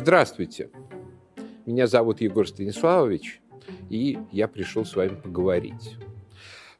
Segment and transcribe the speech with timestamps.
[0.00, 0.70] Здравствуйте.
[1.66, 3.42] Меня зовут Егор Станиславович,
[3.90, 5.98] и я пришел с вами поговорить.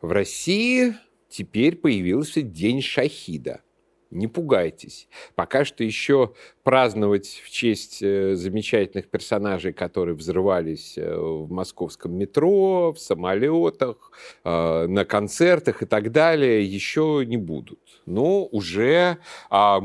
[0.01, 0.95] В России
[1.29, 3.61] теперь появился День Шахида–
[4.11, 5.09] не пугайтесь.
[5.35, 12.93] Пока что еще праздновать в честь э, замечательных персонажей, которые взрывались э, в московском метро,
[12.93, 14.13] в самолетах,
[14.45, 17.81] э, на концертах и так далее, еще не будут.
[18.07, 19.81] Но уже а,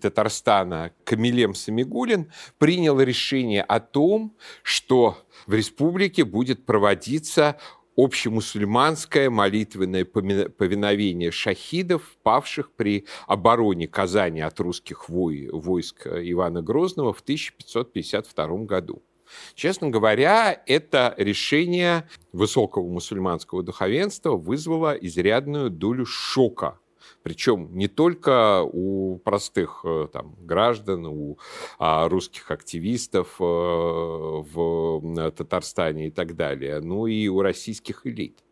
[0.00, 7.58] Татарстана Камилем Самигулин принял решение о том, что в республике будет проводиться
[7.98, 18.46] общемусульманское молитвенное повиновение шахидов, павших при обороне Казани от русских войск Ивана Грозного в 1552
[18.58, 19.02] году.
[19.54, 26.78] Честно говоря, это решение высокого мусульманского духовенства вызвало изрядную долю шока
[27.28, 31.36] причем не только у простых э, там, граждан, у
[31.78, 38.42] а, русских активистов э, в Татарстане и так далее, но и у российских элит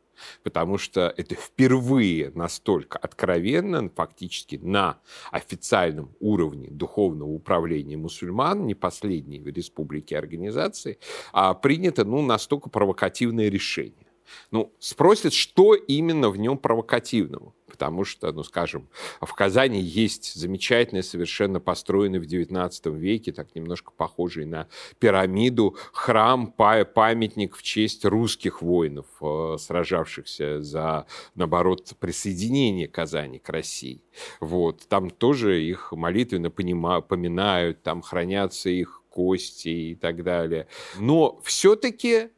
[0.42, 4.98] потому что это впервые настолько откровенно, фактически на
[5.30, 10.98] официальном уровне духовного управления мусульман, не последней в республике организации,
[11.32, 14.05] а принято ну, настолько провокативное решение.
[14.50, 18.88] Ну, спросят, что именно в нем провокативного потому что, ну, скажем,
[19.20, 24.66] в Казани есть замечательный, совершенно построенный в XIX веке, так немножко похожий на
[24.98, 31.04] пирамиду, храм, памятник в честь русских воинов, э, сражавшихся за,
[31.34, 34.00] наоборот, присоединение Казани к России.
[34.40, 34.88] Вот.
[34.88, 40.66] Там тоже их молитвенно поминают, там хранятся их кости и так далее.
[40.98, 42.30] Но все-таки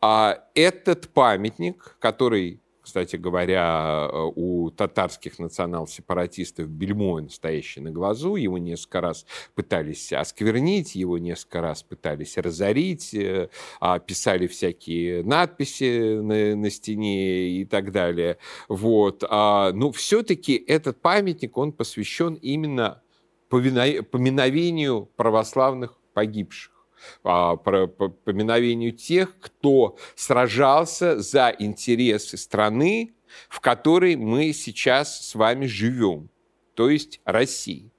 [0.00, 8.34] а этот памятник, который кстати говоря, у татарских национал-сепаратистов бельмо настоящее на глазу.
[8.34, 13.48] Его несколько раз пытались осквернить, его несколько раз пытались разорить, э,
[13.80, 18.38] а писали всякие надписи на, на стене и так далее.
[18.68, 19.22] Вот.
[19.28, 23.02] А, но все-таки этот памятник, он посвящен именно
[23.48, 26.79] поминовению православных погибших.
[27.22, 33.14] А, про поминовению тех, кто сражался за интересы страны,
[33.48, 36.30] в которой мы сейчас с вами живем,
[36.74, 37.90] то есть России.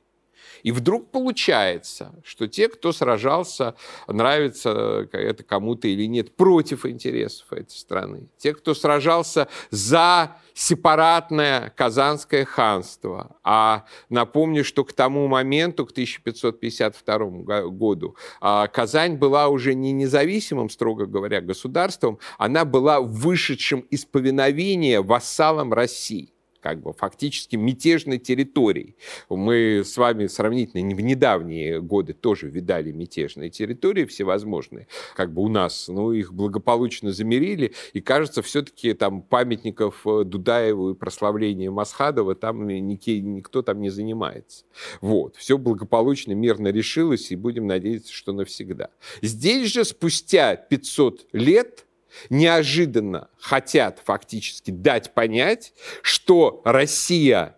[0.64, 3.76] И вдруг получается, что те, кто сражался,
[4.08, 8.28] нравится это кому-то или нет, против интересов этой страны.
[8.38, 13.38] Те, кто сражался за сепаратное Казанское ханство.
[13.44, 20.70] А напомню, что к тому моменту, к 1552 году, а, Казань была уже не независимым,
[20.70, 28.96] строго говоря, государством, она была вышедшим из повиновения вассалом России как бы фактически мятежной территорией.
[29.30, 34.88] Мы с вами сравнительно в недавние годы тоже видали мятежные территории всевозможные.
[35.16, 40.92] Как бы у нас, ну, их благополучно замерили, и кажется, все-таки там памятников э, Дудаеву
[40.92, 44.66] и прославления Масхадова там никто там не занимается.
[45.02, 45.36] Вот.
[45.36, 48.90] Все благополучно, мирно решилось, и будем надеяться, что навсегда.
[49.22, 51.86] Здесь же спустя 500 лет
[52.30, 57.58] неожиданно хотят фактически дать понять, что Россия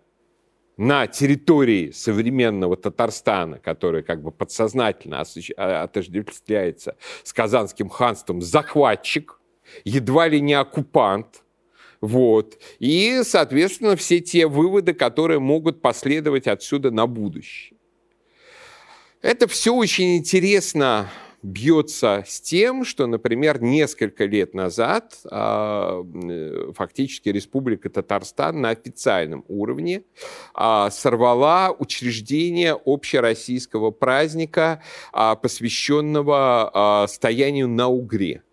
[0.77, 5.23] на территории современного Татарстана, который как бы подсознательно
[5.57, 9.39] а, отождествляется с Казанским ханством, захватчик,
[9.85, 11.43] едва ли не оккупант,
[12.01, 12.59] вот.
[12.79, 17.77] И, соответственно, все те выводы, которые могут последовать отсюда на будущее.
[19.21, 21.09] Это все очень интересно
[21.43, 29.43] бьется с тем, что, например, несколько лет назад а, э, фактически Республика Татарстан на официальном
[29.47, 30.03] уровне
[30.53, 34.81] а, сорвала учреждение общероссийского праздника,
[35.11, 38.43] а, посвященного стоянию на Угре.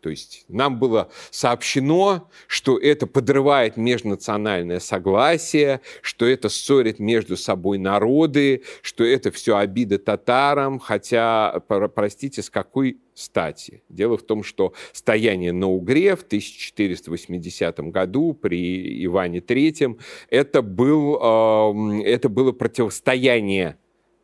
[0.00, 7.78] То есть нам было сообщено, что это подрывает межнациональное согласие, что это ссорит между собой
[7.78, 11.60] народы, что это все обида татарам, хотя,
[11.94, 13.82] простите, с какой стати?
[13.88, 21.18] Дело в том, что стояние на Угре в 1480 году при Иване III это, был,
[21.20, 23.76] э, это было противостояние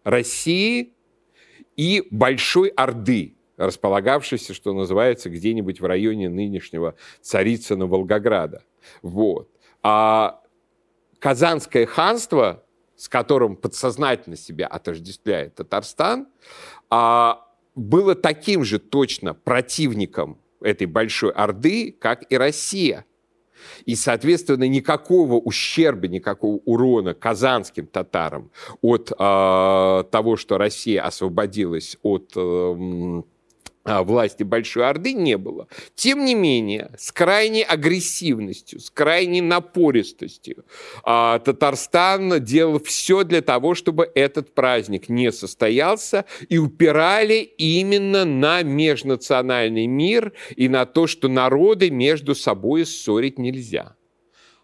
[0.04, 0.94] России
[1.76, 8.62] и Большой Орды, располагавшийся, что называется, где-нибудь в районе нынешнего Царицына Волгограда.
[9.02, 9.48] Вот.
[9.82, 10.42] А
[11.18, 12.64] Казанское ханство,
[12.96, 16.28] с которым подсознательно себя отождествляет Татарстан,
[16.90, 23.04] а, было таким же точно противником этой большой Орды, как и Россия.
[23.84, 28.50] И, соответственно, никакого ущерба, никакого урона казанским татарам
[28.82, 29.14] от э,
[30.10, 33.22] того, что Россия освободилась от э,
[33.86, 35.68] власти Большой Орды не было.
[35.94, 40.64] Тем не менее, с крайней агрессивностью, с крайней напористостью
[41.04, 48.62] а, Татарстан делал все для того, чтобы этот праздник не состоялся, и упирали именно на
[48.62, 53.96] межнациональный мир и на то, что народы между собой ссорить нельзя.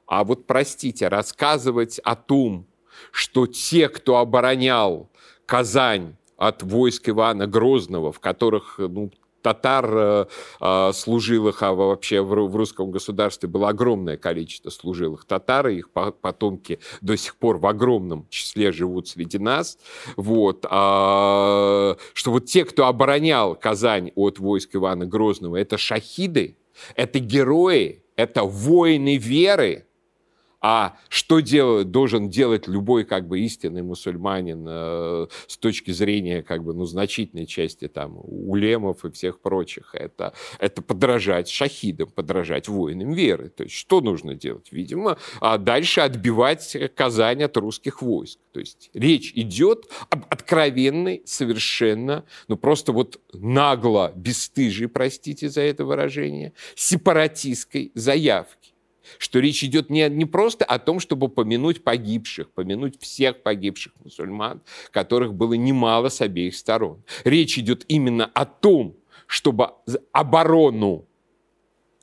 [0.06, 2.66] А вот, простите, рассказывать о том,
[3.12, 5.10] что те, кто оборонял
[5.46, 9.12] Казань, от войск Ивана Грозного, в которых ну,
[9.42, 10.26] татар э,
[10.60, 16.80] э, служилых, а вообще в русском государстве было огромное количество служилых татар, и их потомки
[17.00, 19.78] до сих пор в огромном числе живут среди нас.
[20.16, 20.66] Вот.
[20.68, 26.56] А, что вот те, кто оборонял Казань от войск Ивана Грозного, это шахиды,
[26.96, 29.86] это герои, это воины веры,
[30.62, 36.62] а что делает, должен делать любой как бы истинный мусульманин э, с точки зрения как
[36.62, 39.94] бы, ну, значительной части там улемов и всех прочих?
[39.94, 43.48] Это, это подражать шахидам, подражать воинам веры.
[43.48, 44.70] То есть что нужно делать?
[44.70, 48.38] Видимо, а дальше отбивать Казань от русских войск.
[48.52, 55.84] То есть речь идет об откровенной, совершенно, ну просто вот нагло, бесстыжей, простите за это
[55.84, 58.71] выражение, сепаратистской заявке
[59.18, 64.62] что речь идет не, не просто о том, чтобы помянуть погибших, помянуть всех погибших мусульман,
[64.90, 67.02] которых было немало с обеих сторон.
[67.24, 68.96] Речь идет именно о том,
[69.26, 69.70] чтобы
[70.12, 71.06] оборону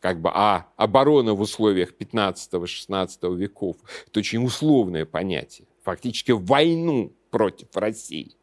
[0.02, 5.68] как бы, а оборона в условиях 15-16 веков– это очень условное понятие.
[5.84, 8.36] Фактически войну против России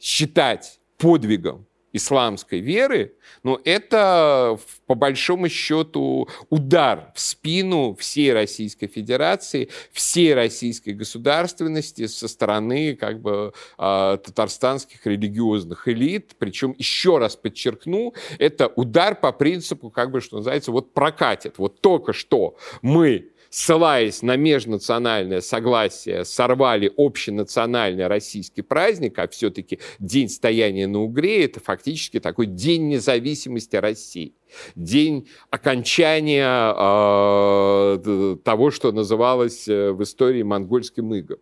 [0.00, 9.68] считать подвигом исламской веры, но это, по большому счету, удар в спину всей Российской Федерации,
[9.92, 16.36] всей российской государственности со стороны как бы а, татарстанских религиозных элит.
[16.38, 21.58] Причем, еще раз подчеркну, это удар по принципу, как бы, что называется, вот прокатит.
[21.58, 30.28] Вот только что мы ссылаясь на межнациональное согласие, сорвали общенациональный российский праздник, а все-таки День
[30.28, 34.34] стояния на Угре– это фактически такой День независимости России
[34.74, 41.38] день окончания э, того, что называлось э, в истории монгольским игом.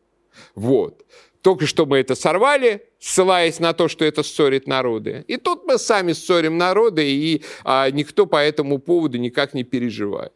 [0.54, 1.04] Вот.
[1.42, 5.24] Только что мы это сорвали, ссылаясь на то, что это ссорит народы.
[5.28, 10.32] И тут мы сами ссорим народы, и а, никто по этому поводу никак не переживает.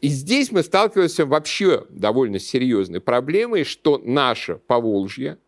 [0.00, 5.38] И здесь мы сталкиваемся вообще довольно серьезной проблемой, что наше Поволжье,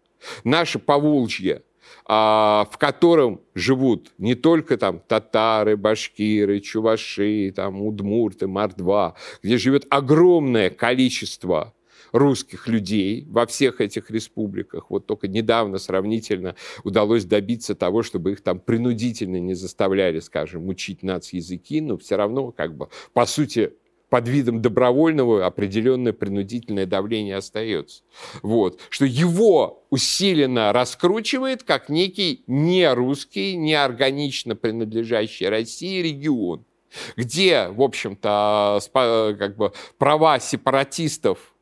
[0.45, 1.63] наше Поволжье,
[2.07, 9.87] а, в котором живут не только там татары, башкиры, чуваши, там удмурты, мордва, где живет
[9.91, 11.75] огромное количество
[12.13, 14.91] русских людей во всех этих республиках.
[14.91, 21.03] Вот только недавно сравнительно удалось добиться того, чтобы их там принудительно не заставляли, скажем, учить
[21.03, 23.73] нацязыки, но все равно как бы по сути
[24.11, 28.03] под видом добровольного определенное принудительное давление остается.
[28.43, 28.81] Вот.
[28.91, 36.65] Что его усиленно раскручивает как некий не русский, не органично принадлежащий России регион,
[37.17, 41.55] где, в общем-то, как бы права сепаратистов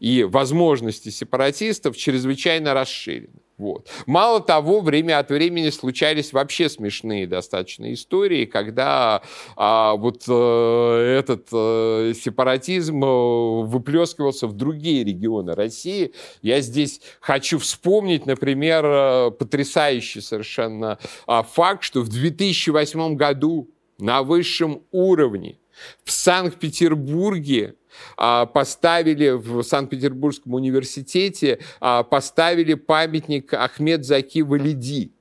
[0.00, 3.41] и возможности сепаратистов чрезвычайно расширены.
[3.58, 3.88] Вот.
[4.06, 9.22] Мало того, время от времени случались вообще смешные достаточно истории, когда
[9.56, 16.12] а, вот а, этот а, сепаратизм э, выплескивался в другие регионы России.
[16.40, 24.82] Я здесь хочу вспомнить, например, потрясающий совершенно а, факт, что в 2008 году на высшем
[24.90, 25.58] уровне
[26.04, 27.74] в Санкт-Петербурге
[28.16, 35.12] поставили в Санкт-Петербургском университете, а, поставили памятник Ахмед Заки Валиди,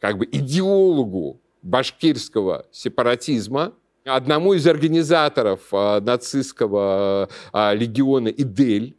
[0.00, 3.72] как бы идеологу башкирского сепаратизма,
[4.04, 8.96] одному из организаторов а, нацистского легиона «Идель»,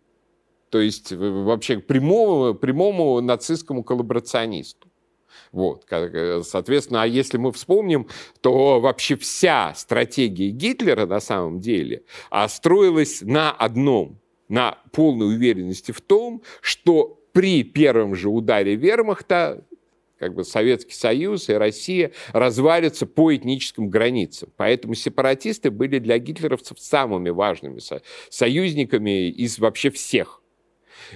[0.70, 4.87] то есть вообще прямому, прямому нацистскому коллаборационисту.
[5.52, 8.08] Вот, э, соответственно, а если мы вспомним,
[8.42, 15.92] то вообще вся стратегия Гитлера на самом деле а, строилась на одном, на полной уверенности
[15.92, 19.64] в том, что при первом же ударе вермахта
[20.18, 24.50] как бы Советский Союз и Россия развалятся по этническим границам.
[24.58, 27.80] Поэтому сепаратисты были для гитлеровцев самыми важными
[28.30, 30.42] союзниками из вообще всех.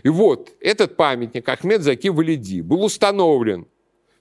[0.03, 3.67] И вот этот памятник Ахмед Заки Валиди был установлен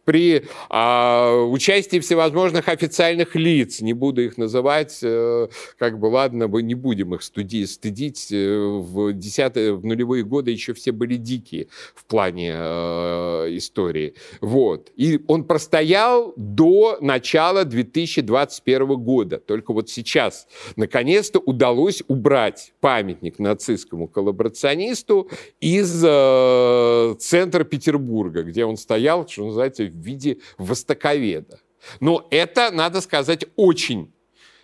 [0.04, 6.62] при а, участии всевозможных официальных лиц, не буду их называть, э, как бы, ладно, мы
[6.62, 11.68] не будем их студи, стыдить, э, в, десятые, в нулевые годы еще все были дикие
[11.94, 14.14] в плане э, истории.
[14.40, 14.90] Вот.
[14.96, 19.38] И он простоял до начала 2021 года.
[19.38, 25.28] Только вот сейчас, наконец-то, удалось убрать памятник нацистскому коллаборационисту
[25.60, 31.60] из э, центра Петербурга, где он стоял, что называется, в виде востоковеда.
[32.00, 34.12] Но это, надо сказать, очень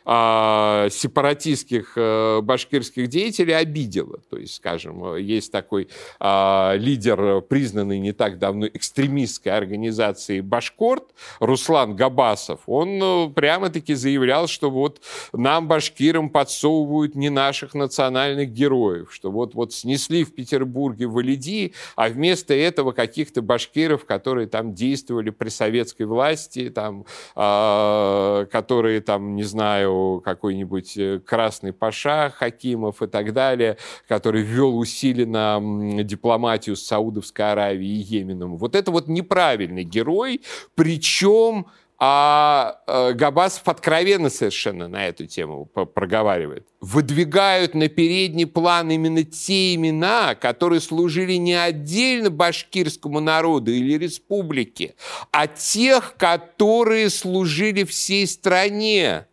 [0.09, 4.21] а, сепаратистских э, башкирских деятелей обидела.
[4.31, 5.89] То есть, скажем, есть такой
[6.21, 11.11] а, лидер, признанный не так давно экстремистской организации «Башкорт»,
[11.41, 12.61] Руслан Габасов.
[12.67, 15.01] Он э, прямо-таки заявлял, что вот
[15.33, 22.09] нам, башкирам, подсовывают не наших национальных героев, что вот, вот снесли в Петербурге Валиди, а
[22.09, 29.43] вместо этого каких-то башкиров, которые там действовали при советской власти, там, а, которые там, не
[29.43, 33.77] знаю, какой-нибудь э, красный паша Хакимов и так далее,
[34.09, 35.61] который ввел усиленно
[36.05, 38.57] дипломатию с Саудовской Аравией и Йеменом.
[38.57, 40.41] Вот это вот неправильный герой,
[40.75, 41.67] причем
[41.99, 46.67] а э, Габасов откровенно совершенно на эту тему проговаривает.
[46.81, 54.95] Выдвигают на передний план именно те имена, которые служили не отдельно башкирскому народу или республике,
[55.31, 59.27] а тех, которые служили всей стране.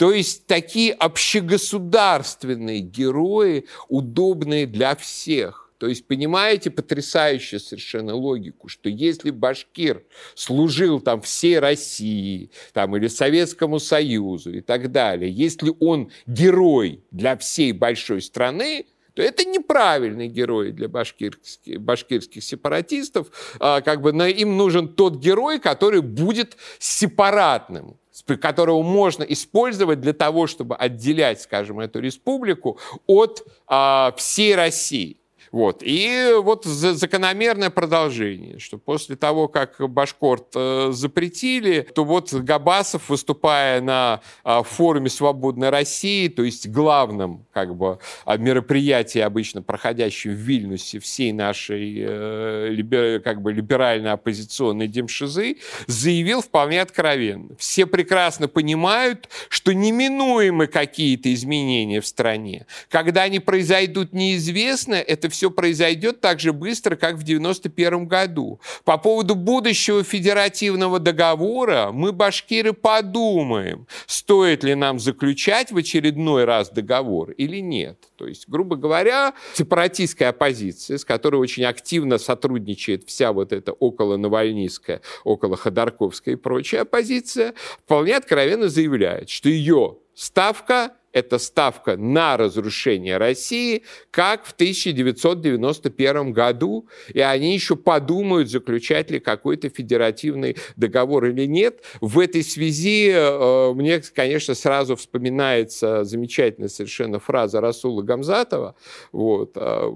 [0.00, 5.70] То есть такие общегосударственные герои, удобные для всех.
[5.76, 10.02] То есть, понимаете, потрясающую совершенно логику, что если башкир
[10.34, 17.36] служил там всей России, там, или Советскому Союзу и так далее, если он герой для
[17.36, 23.28] всей большой страны, то это неправильный герой для башкирских, башкирских сепаратистов.
[23.58, 27.96] А, как бы, им нужен тот герой, который будет сепаратным,
[28.40, 35.19] которого можно использовать для того, чтобы отделять, скажем, эту республику от а, всей России.
[35.52, 35.82] Вот.
[35.82, 43.80] И вот закономерное продолжение, что после того, как Башкорт э, запретили, то вот Габасов, выступая
[43.80, 50.34] на э, форуме «Свободной России», то есть главном как бы, а, мероприятии, обычно проходящем в
[50.34, 57.56] Вильнюсе всей нашей э, как бы, либеральной оппозиционной демшизы, заявил вполне откровенно.
[57.58, 62.66] Все прекрасно понимают, что неминуемы какие-то изменения в стране.
[62.88, 68.60] Когда они произойдут, неизвестно, это все все произойдет так же быстро, как в 1991 году.
[68.84, 76.68] По поводу будущего федеративного договора мы, башкиры, подумаем, стоит ли нам заключать в очередной раз
[76.68, 77.96] договор или нет.
[78.16, 84.18] То есть, грубо говоря, сепаратистская оппозиция, с которой очень активно сотрудничает вся вот эта около
[84.18, 92.36] Навальнийская, около Ходорковская и прочая оппозиция, вполне откровенно заявляет, что ее ставка это ставка на
[92.36, 101.26] разрушение России, как в 1991 году, и они еще подумают, заключать ли какой-то федеративный договор
[101.26, 101.82] или нет.
[102.00, 108.76] В этой связи э, мне, конечно, сразу вспоминается замечательная совершенно фраза Расула Гамзатова,
[109.12, 109.90] вот, э,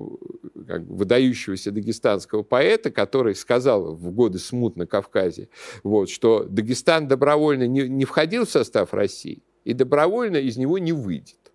[0.54, 5.49] выдающегося дагестанского поэта, который сказал в годы смут на Кавказе,
[5.83, 10.92] вот, что Дагестан добровольно не, не входил в состав России, и добровольно из него не
[10.92, 11.52] выйдет.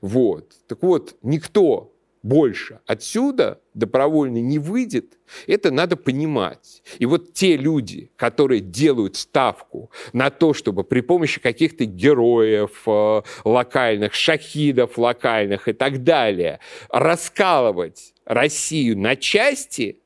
[0.00, 0.54] Вот.
[0.66, 6.82] Так вот, никто больше отсюда добровольно не выйдет, это надо понимать.
[6.98, 13.22] И вот те люди, которые делают ставку на то, чтобы при помощи каких-то героев э,
[13.44, 16.60] локальных, шахидов локальных и так далее
[16.90, 20.02] раскалывать Россию на части,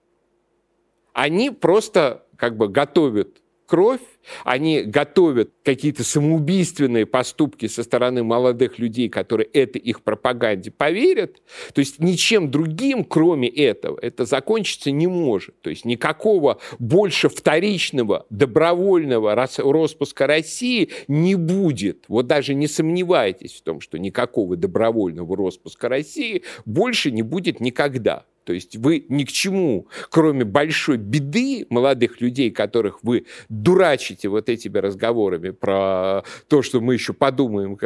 [1.14, 4.00] они просто как бы готовят кровь,
[4.44, 11.42] они готовят какие-то самоубийственные поступки со стороны молодых людей, которые это их пропаганде поверят.
[11.74, 15.60] То есть ничем другим, кроме этого, это закончиться не может.
[15.60, 22.04] То есть никакого больше вторичного добровольного распуска России не будет.
[22.08, 28.24] Вот даже не сомневайтесь в том, что никакого добровольного распуска России больше не будет никогда.
[28.44, 34.48] То есть вы ни к чему, кроме большой беды молодых людей, которых вы дурачите вот
[34.48, 37.76] этими разговорами про то, что мы еще подумаем,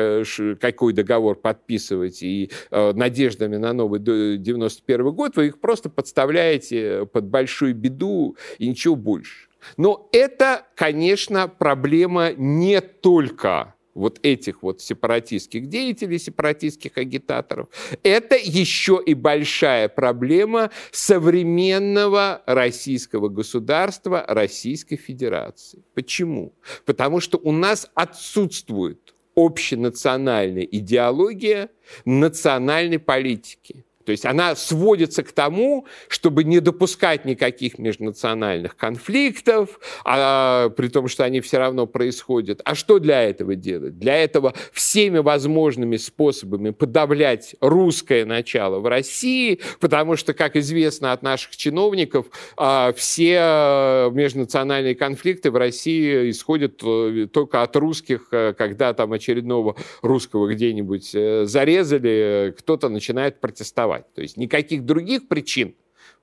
[0.56, 7.26] какой договор подписывать, и э, надеждами на новый 91 год, вы их просто подставляете под
[7.26, 9.48] большую беду и ничего больше.
[9.76, 17.68] Но это, конечно, проблема не только вот этих вот сепаратистских деятелей, сепаратистских агитаторов,
[18.02, 25.82] это еще и большая проблема современного российского государства, Российской Федерации.
[25.94, 26.54] Почему?
[26.84, 31.70] Потому что у нас отсутствует общенациональная идеология
[32.04, 33.85] национальной политики.
[34.06, 41.08] То есть она сводится к тому, чтобы не допускать никаких межнациональных конфликтов, а, при том,
[41.08, 42.60] что они все равно происходят.
[42.64, 43.98] А что для этого делать?
[43.98, 51.22] Для этого всеми возможными способами подавлять русское начало в России, потому что, как известно от
[51.22, 58.94] наших чиновников, а, все межнациональные конфликты в России исходят э, только от русских, э, когда
[58.94, 64.14] там очередного русского где-нибудь э, зарезали, кто-то начинает протестовать существовать.
[64.14, 65.74] То есть никаких других причин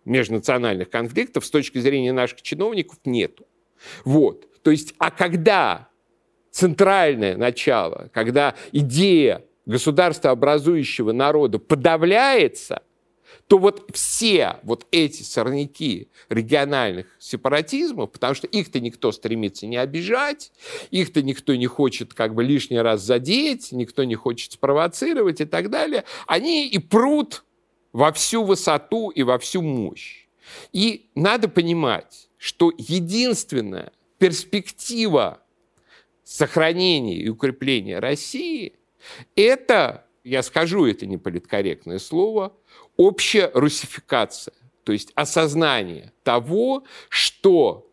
[0.06, 3.46] межнациональных конфликтов с точки зрения наших чиновников нету.
[4.06, 4.48] Вот.
[4.64, 5.90] То есть, а когда
[6.52, 12.84] центральное начало, когда идея государства образующего народа подавляется,
[13.48, 20.52] то вот все вот эти сорняки региональных сепаратизмов, потому что их-то никто стремится не обижать,
[20.92, 25.70] их-то никто не хочет как бы лишний раз задеть, никто не хочет спровоцировать и так
[25.70, 27.44] далее, они и прут
[27.94, 30.28] во всю высоту и во всю мощь.
[30.74, 35.42] И надо понимать, что единственная перспектива
[36.24, 38.74] сохранения и укрепления России–
[39.36, 42.54] это, я скажу это неполиткорректное слово,
[42.98, 47.90] общая русификация, то есть осознание того, что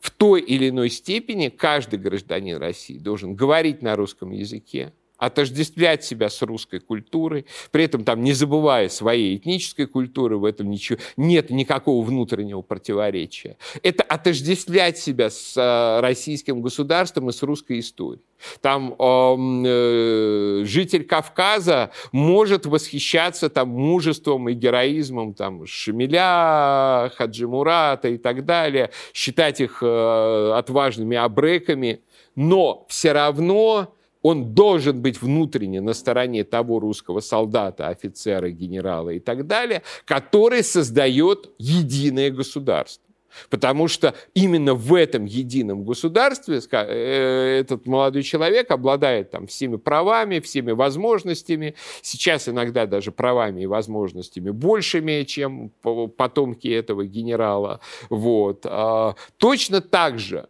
[0.00, 6.28] в той или иной степени каждый гражданин России должен говорить на русском языке, отождествлять себя
[6.28, 11.50] с русской культурой, при этом там не забывая своей этнической культуры, в этом ничего, нет
[11.50, 13.56] никакого внутреннего противоречия.
[13.82, 18.22] Это отождествлять себя с э, российским государством и с русской историей.
[18.60, 28.18] Там э, житель Кавказа может восхищаться там мужеством и героизмом там Шамиля, Хаджи Мурата и
[28.18, 32.00] так далее, считать их э, отважными абреками,
[32.34, 33.93] но все равно
[34.24, 40.64] он должен быть внутренне на стороне того русского солдата, офицера, генерала и так далее, который
[40.64, 43.04] создает единое государство.
[43.50, 50.40] Потому что именно в этом едином государстве э, этот молодой человек обладает там всеми правами,
[50.40, 55.70] всеми возможностями, сейчас иногда даже правами и возможностями большими, чем
[56.16, 57.80] потомки этого генерала.
[58.08, 58.64] Вот.
[58.64, 60.48] А, точно так же,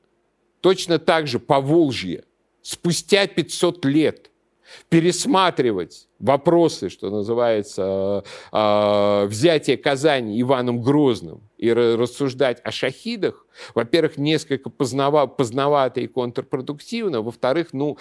[0.61, 2.23] точно так же по Волжье
[2.65, 4.31] спустя 500 лет
[4.89, 14.71] пересматривать вопросы, что называется, э, взятие Казани Иваном Грозным и рассуждать о шахидах, во-первых, несколько
[14.71, 17.99] познава, поздновато и контрпродуктивно, во-вторых, ну,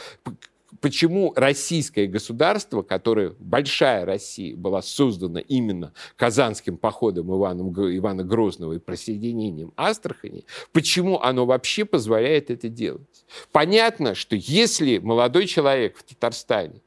[0.81, 8.79] почему российское государство, которое, большая Россия, была создана именно Казанским походом Иваном, Ивана Грозного и
[8.79, 13.25] присоединением Астрахани, почему оно вообще позволяет это делать?
[13.51, 16.81] Понятно, что если молодой человек в Татарстане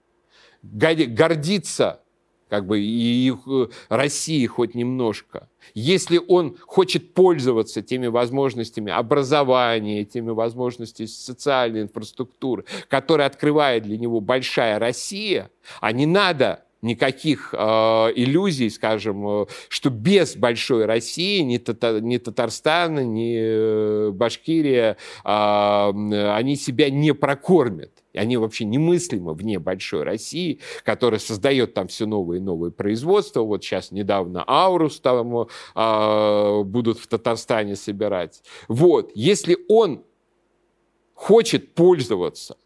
[0.63, 2.01] гордится
[2.49, 5.49] как бы и э, России хоть немножко.
[5.75, 14.21] Если он хочет пользоваться теми возможностями образования, теми возможностями социальной инфраструктуры, которые открывает для него
[14.21, 21.59] большая Россия, а не надо никаких э, иллюзий, скажем, э, что без большой России ни,
[21.59, 29.59] Тата, ни Татарстан, ни э, Башкирия, э, они себя не прокормят они вообще немыслимы вне
[29.59, 33.43] большой России, которая создает там все новые и новые производства.
[33.43, 38.43] Вот сейчас недавно Аурус там э, будут в Татарстане собирать.
[38.69, 40.05] Вот, если он
[41.15, 42.57] хочет пользоваться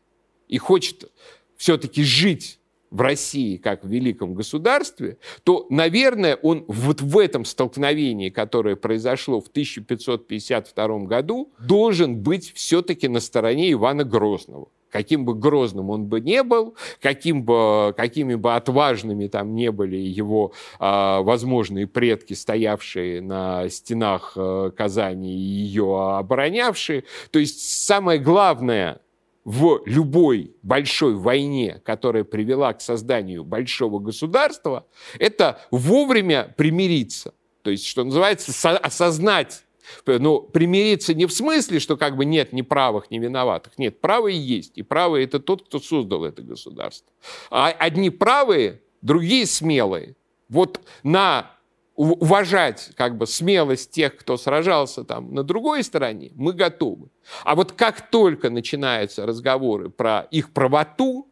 [0.49, 1.11] и хочет
[1.57, 2.59] все-таки жить
[2.91, 9.41] в России как в великом государстве, то, наверное, он вот в этом столкновении, которое произошло
[9.41, 16.21] в 1552 году, должен быть все-таки на стороне Ивана Грозного каким бы грозным он бы
[16.21, 20.85] не был, каким бы, какими бы отважными там не были его э,
[21.23, 27.05] возможные предки, стоявшие на стенах э, Казани и ее оборонявшие.
[27.31, 29.01] То есть самое главное
[29.45, 34.87] в любой большой войне, которая привела к созданию большого государства,
[35.19, 37.35] это вовремя примириться.
[37.63, 39.65] То есть, что называется, осознать
[40.07, 43.79] ну, примириться не в смысле, что как бы нет ни правых, ни виноватых.
[43.79, 44.77] Нет, правые есть.
[44.77, 47.13] И правые– это тот, кто создал это государство.
[47.51, 50.17] А одни правые, другие смелые.
[50.49, 51.53] Вот на
[51.97, 57.11] уважать как бы смелость тех, кто сражался там на другой стороне, мы готовы.
[57.45, 61.29] А вот как только начинаются разговоры про их правоту,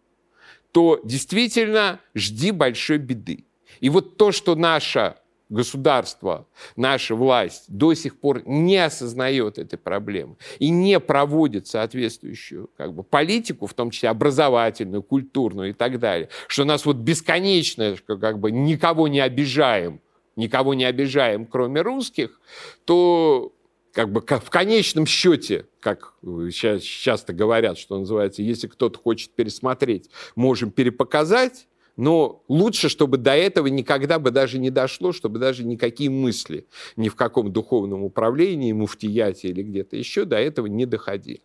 [0.72, 3.46] то действительно жди большой беды.
[3.80, 5.14] И вот то, что наше
[5.48, 12.92] государство, наша власть до сих пор не осознает этой проблемы и не проводит соответствующую как
[12.92, 18.38] бы, политику, в том числе образовательную, культурную и так далее, что нас вот бесконечно как
[18.38, 20.00] бы никого не обижаем,
[20.36, 22.40] никого не обижаем, кроме русских,
[22.84, 23.52] то
[23.92, 30.10] как бы в конечном счете, как сейчас часто говорят, что называется, если кто-то хочет пересмотреть,
[30.36, 31.66] можем перепоказать,
[31.98, 37.08] но лучше, чтобы до этого никогда бы даже не дошло, чтобы даже никакие мысли ни
[37.08, 41.42] в каком духовном управлении, муфтияте или где-то еще до этого не доходили.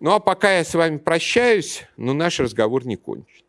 [0.00, 3.44] Ну а пока я с вами прощаюсь, но наш разговор не кончен.